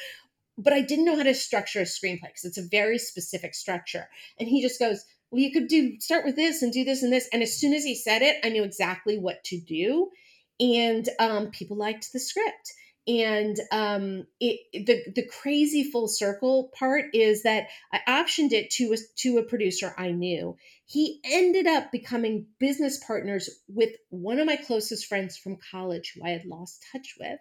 [0.58, 4.08] but I didn't know how to structure a screenplay because it's a very specific structure.
[4.38, 7.12] And he just goes, Well, you could do start with this and do this and
[7.12, 7.28] this.
[7.32, 10.10] And as soon as he said it, I knew exactly what to do.
[10.58, 12.72] And um, people liked the script.
[13.18, 18.92] And um, it, the the crazy full circle part is that I optioned it to
[18.92, 20.56] a, to a producer I knew.
[20.86, 26.24] He ended up becoming business partners with one of my closest friends from college who
[26.24, 27.40] I had lost touch with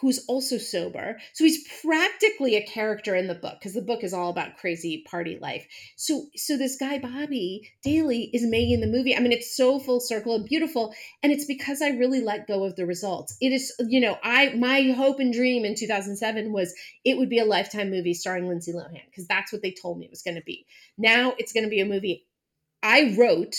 [0.00, 1.18] who's also sober.
[1.32, 5.04] So he's practically a character in the book because the book is all about crazy
[5.08, 5.66] party life.
[5.96, 9.16] So so this guy Bobby Daly is making the movie.
[9.16, 12.64] I mean, it's so full circle and beautiful, and it's because I really let go
[12.64, 13.36] of the results.
[13.40, 16.74] It is, you know, I my hope and dream in 2007 was
[17.04, 20.06] it would be a lifetime movie starring Lindsay Lohan because that's what they told me
[20.06, 20.66] it was going to be.
[20.96, 22.26] Now it's going to be a movie
[22.82, 23.56] I wrote.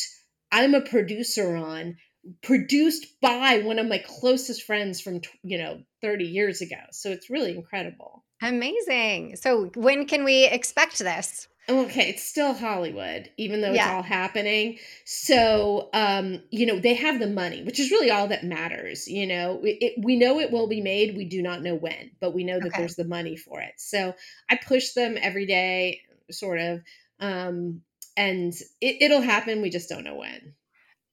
[0.52, 1.98] I'm a producer on
[2.42, 6.78] produced by one of my closest friends from you know 30 years ago.
[6.92, 8.24] So it's really incredible.
[8.42, 9.36] Amazing.
[9.36, 11.48] So when can we expect this?
[11.68, 13.84] Okay it's still hollywood even though yeah.
[13.84, 14.80] it's all happening.
[15.06, 19.28] So um you know they have the money which is really all that matters you
[19.28, 19.60] know?
[19.64, 21.16] It, we know it will be made.
[21.16, 22.78] We do not know when but we know that okay.
[22.78, 23.74] there's the money for it.
[23.78, 24.16] So
[24.50, 26.02] i push them every day
[26.32, 26.82] sort of
[27.20, 27.82] um
[28.18, 29.62] and it, it'll happen.
[29.62, 30.54] We just don't know when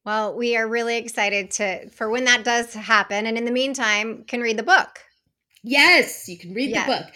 [0.06, 3.26] well, we are really excited to for when that does happen.
[3.26, 5.00] And in the meantime, can read the book.
[5.64, 7.12] Yes, you can read the book.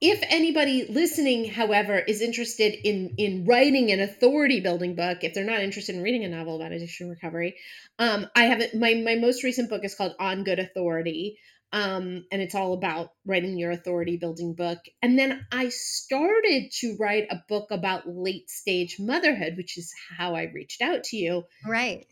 [0.00, 5.44] If anybody listening, however, is interested in in writing an authority building book, if they're
[5.44, 7.54] not interested in reading a novel about addiction recovery,
[8.00, 8.74] um, I have.
[8.74, 11.38] My my most recent book is called On Good Authority.
[11.72, 14.78] Um, and it's all about writing your authority building book.
[15.02, 20.36] And then I started to write a book about late stage motherhood, which is how
[20.36, 21.42] I reached out to you.
[21.66, 22.06] Right.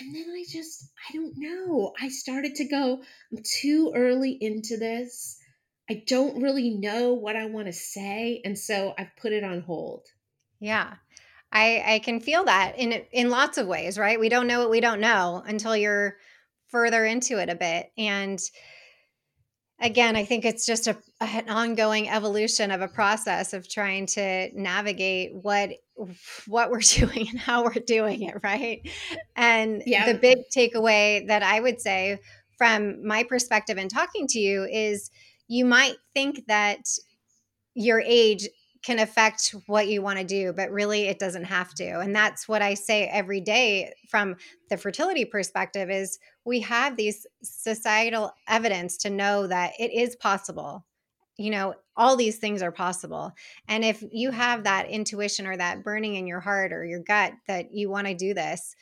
[0.00, 1.92] And then I just, I don't know.
[2.00, 5.38] I started to go, I'm too early into this.
[5.90, 8.40] I don't really know what I want to say.
[8.44, 10.06] And so I've put it on hold.
[10.60, 10.94] Yeah.
[11.50, 14.20] I, I can feel that in in lots of ways, right?
[14.20, 16.16] We don't know what we don't know until you're
[16.68, 17.90] further into it a bit.
[17.96, 18.38] And
[19.80, 24.50] again, I think it's just a, an ongoing evolution of a process of trying to
[24.54, 25.70] navigate what
[26.46, 28.80] what we're doing and how we're doing it, right?
[29.36, 30.12] And yeah.
[30.12, 32.18] the big takeaway that I would say
[32.56, 35.10] from my perspective in talking to you is
[35.46, 36.80] you might think that
[37.74, 38.48] your age
[38.82, 42.00] can affect what you want to do, but really it doesn't have to.
[42.00, 44.36] And that's what I say every day from
[44.70, 46.18] the fertility perspective is
[46.48, 50.86] we have these societal evidence to know that it is possible.
[51.36, 53.32] You know, all these things are possible.
[53.68, 57.34] And if you have that intuition or that burning in your heart or your gut
[57.46, 58.74] that you want to do this,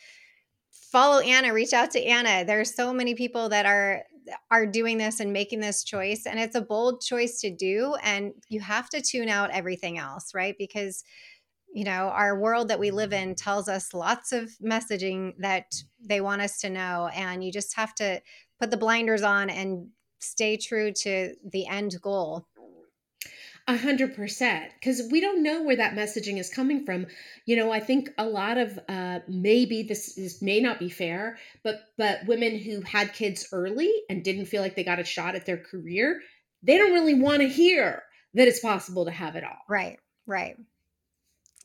[0.70, 2.44] follow Anna, reach out to Anna.
[2.44, 4.04] There's so many people that are
[4.50, 8.32] are doing this and making this choice and it's a bold choice to do and
[8.48, 10.56] you have to tune out everything else, right?
[10.58, 11.04] Because
[11.76, 16.22] you know, our world that we live in tells us lots of messaging that they
[16.22, 18.22] want us to know and you just have to
[18.58, 22.46] put the blinders on and stay true to the end goal
[23.68, 27.04] a hundred percent, because we don't know where that messaging is coming from.
[27.46, 31.36] You know, I think a lot of uh, maybe this is may not be fair,
[31.64, 35.34] but but women who had kids early and didn't feel like they got a shot
[35.34, 36.20] at their career,
[36.62, 38.04] they don't really want to hear
[38.34, 39.58] that it's possible to have it all.
[39.68, 39.98] Right,
[40.28, 40.56] right.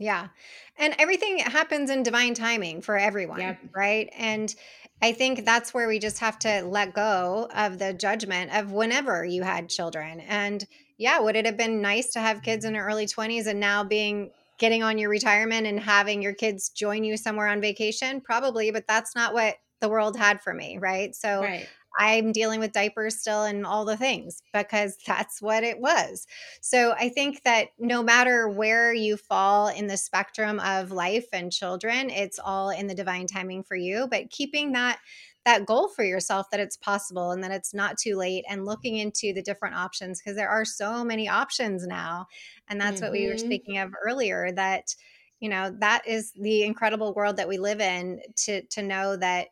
[0.02, 0.30] Yeah.
[0.78, 3.60] And everything happens in divine timing for everyone, yep.
[3.76, 4.10] right?
[4.18, 4.54] And
[5.00, 9.24] I think that's where we just have to let go of the judgment of whenever
[9.24, 10.20] you had children.
[10.22, 10.66] And
[10.98, 13.84] yeah, would it have been nice to have kids in their early 20s and now
[13.84, 18.22] being getting on your retirement and having your kids join you somewhere on vacation?
[18.22, 21.16] Probably, but that's not what the world had for me, right?
[21.16, 21.68] So right.
[22.00, 26.26] I'm dealing with diapers still and all the things because that's what it was.
[26.62, 31.52] So I think that no matter where you fall in the spectrum of life and
[31.52, 35.00] children, it's all in the divine timing for you, but keeping that
[35.46, 38.98] that goal for yourself that it's possible and that it's not too late and looking
[38.98, 42.28] into the different options because there are so many options now
[42.70, 43.06] and that's mm-hmm.
[43.06, 43.46] what we were mm-hmm.
[43.46, 44.96] speaking of earlier that
[45.40, 49.48] you know that is the incredible world that we live in to to know that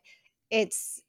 [0.50, 1.02] it's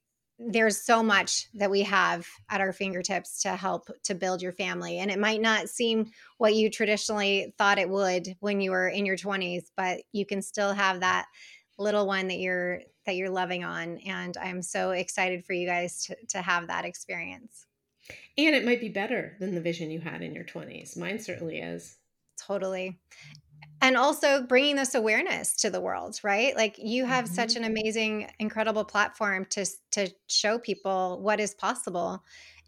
[0.48, 5.00] there's so much that we have at our fingertips to help to build your family
[5.00, 9.06] and it might not seem what you traditionally thought it would when you were in
[9.06, 11.26] your 20s but you can still have that
[11.78, 16.06] little one that you're that you're loving on and i'm so excited for you guys
[16.06, 17.66] to, to have that experience.
[18.38, 21.60] And it might be better than the vision you had in your 20s mine certainly
[21.60, 21.98] is.
[22.40, 23.00] Totally
[23.82, 27.34] and also bringing this awareness to the world right like you have mm-hmm.
[27.34, 32.24] such an amazing incredible platform to to show people what is possible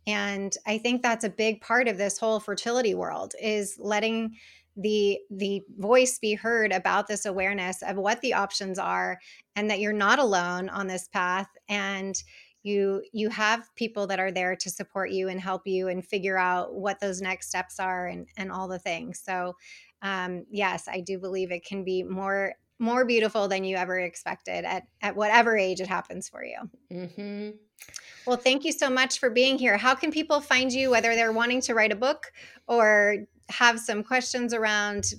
[0.07, 4.36] and i think that's a big part of this whole fertility world is letting
[4.76, 9.20] the the voice be heard about this awareness of what the options are
[9.55, 12.24] and that you're not alone on this path and
[12.64, 16.38] you you have people that are there to support you and help you and figure
[16.38, 19.55] out what those next steps are and and all the things so
[20.04, 24.66] um, yes i do believe it can be more more beautiful than you ever expected
[24.66, 26.58] at at whatever age it happens for you
[26.91, 27.49] mm-hmm.
[28.28, 31.32] well thank you so much for being here how can people find you whether they're
[31.32, 32.32] wanting to write a book
[32.68, 33.18] or
[33.49, 35.14] have some questions around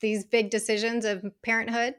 [0.00, 1.94] these big decisions of parenthood?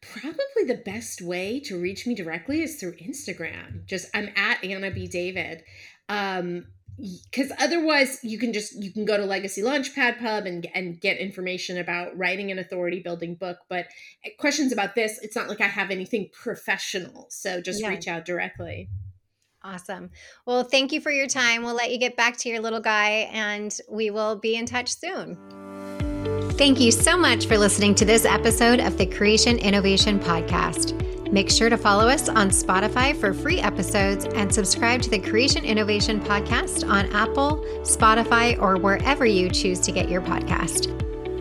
[0.00, 3.86] Probably the best way to reach me directly is through Instagram.
[3.86, 5.06] Just I'm at Anna B.
[5.06, 5.62] David.
[6.08, 6.66] Um,
[6.98, 11.18] because otherwise you can just you can go to legacy launchpad pub and and get
[11.18, 13.86] information about writing an authority building book but
[14.24, 17.88] eh, questions about this it's not like i have anything professional so just yeah.
[17.88, 18.88] reach out directly
[19.66, 20.10] Awesome.
[20.44, 21.62] Well, thank you for your time.
[21.62, 24.94] We'll let you get back to your little guy and we will be in touch
[24.94, 25.38] soon.
[26.58, 31.13] Thank you so much for listening to this episode of the Creation Innovation Podcast.
[31.34, 35.64] Make sure to follow us on Spotify for free episodes and subscribe to the Creation
[35.64, 40.96] Innovation Podcast on Apple, Spotify, or wherever you choose to get your podcast.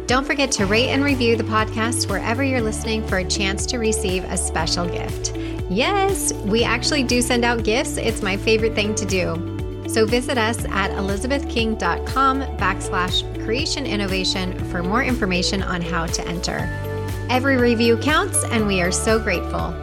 [0.08, 3.78] Don't forget to rate and review the podcast wherever you're listening for a chance to
[3.78, 5.36] receive a special gift.
[5.70, 7.98] Yes, we actually do send out gifts.
[7.98, 9.86] It's my favorite thing to do.
[9.88, 16.93] So visit us at elizabethking.com backslash creation innovation for more information on how to enter.
[17.30, 19.74] Every review counts, and we are so grateful.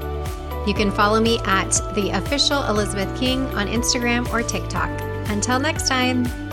[0.67, 4.91] You can follow me at the official Elizabeth King on Instagram or TikTok.
[5.29, 6.50] Until next time.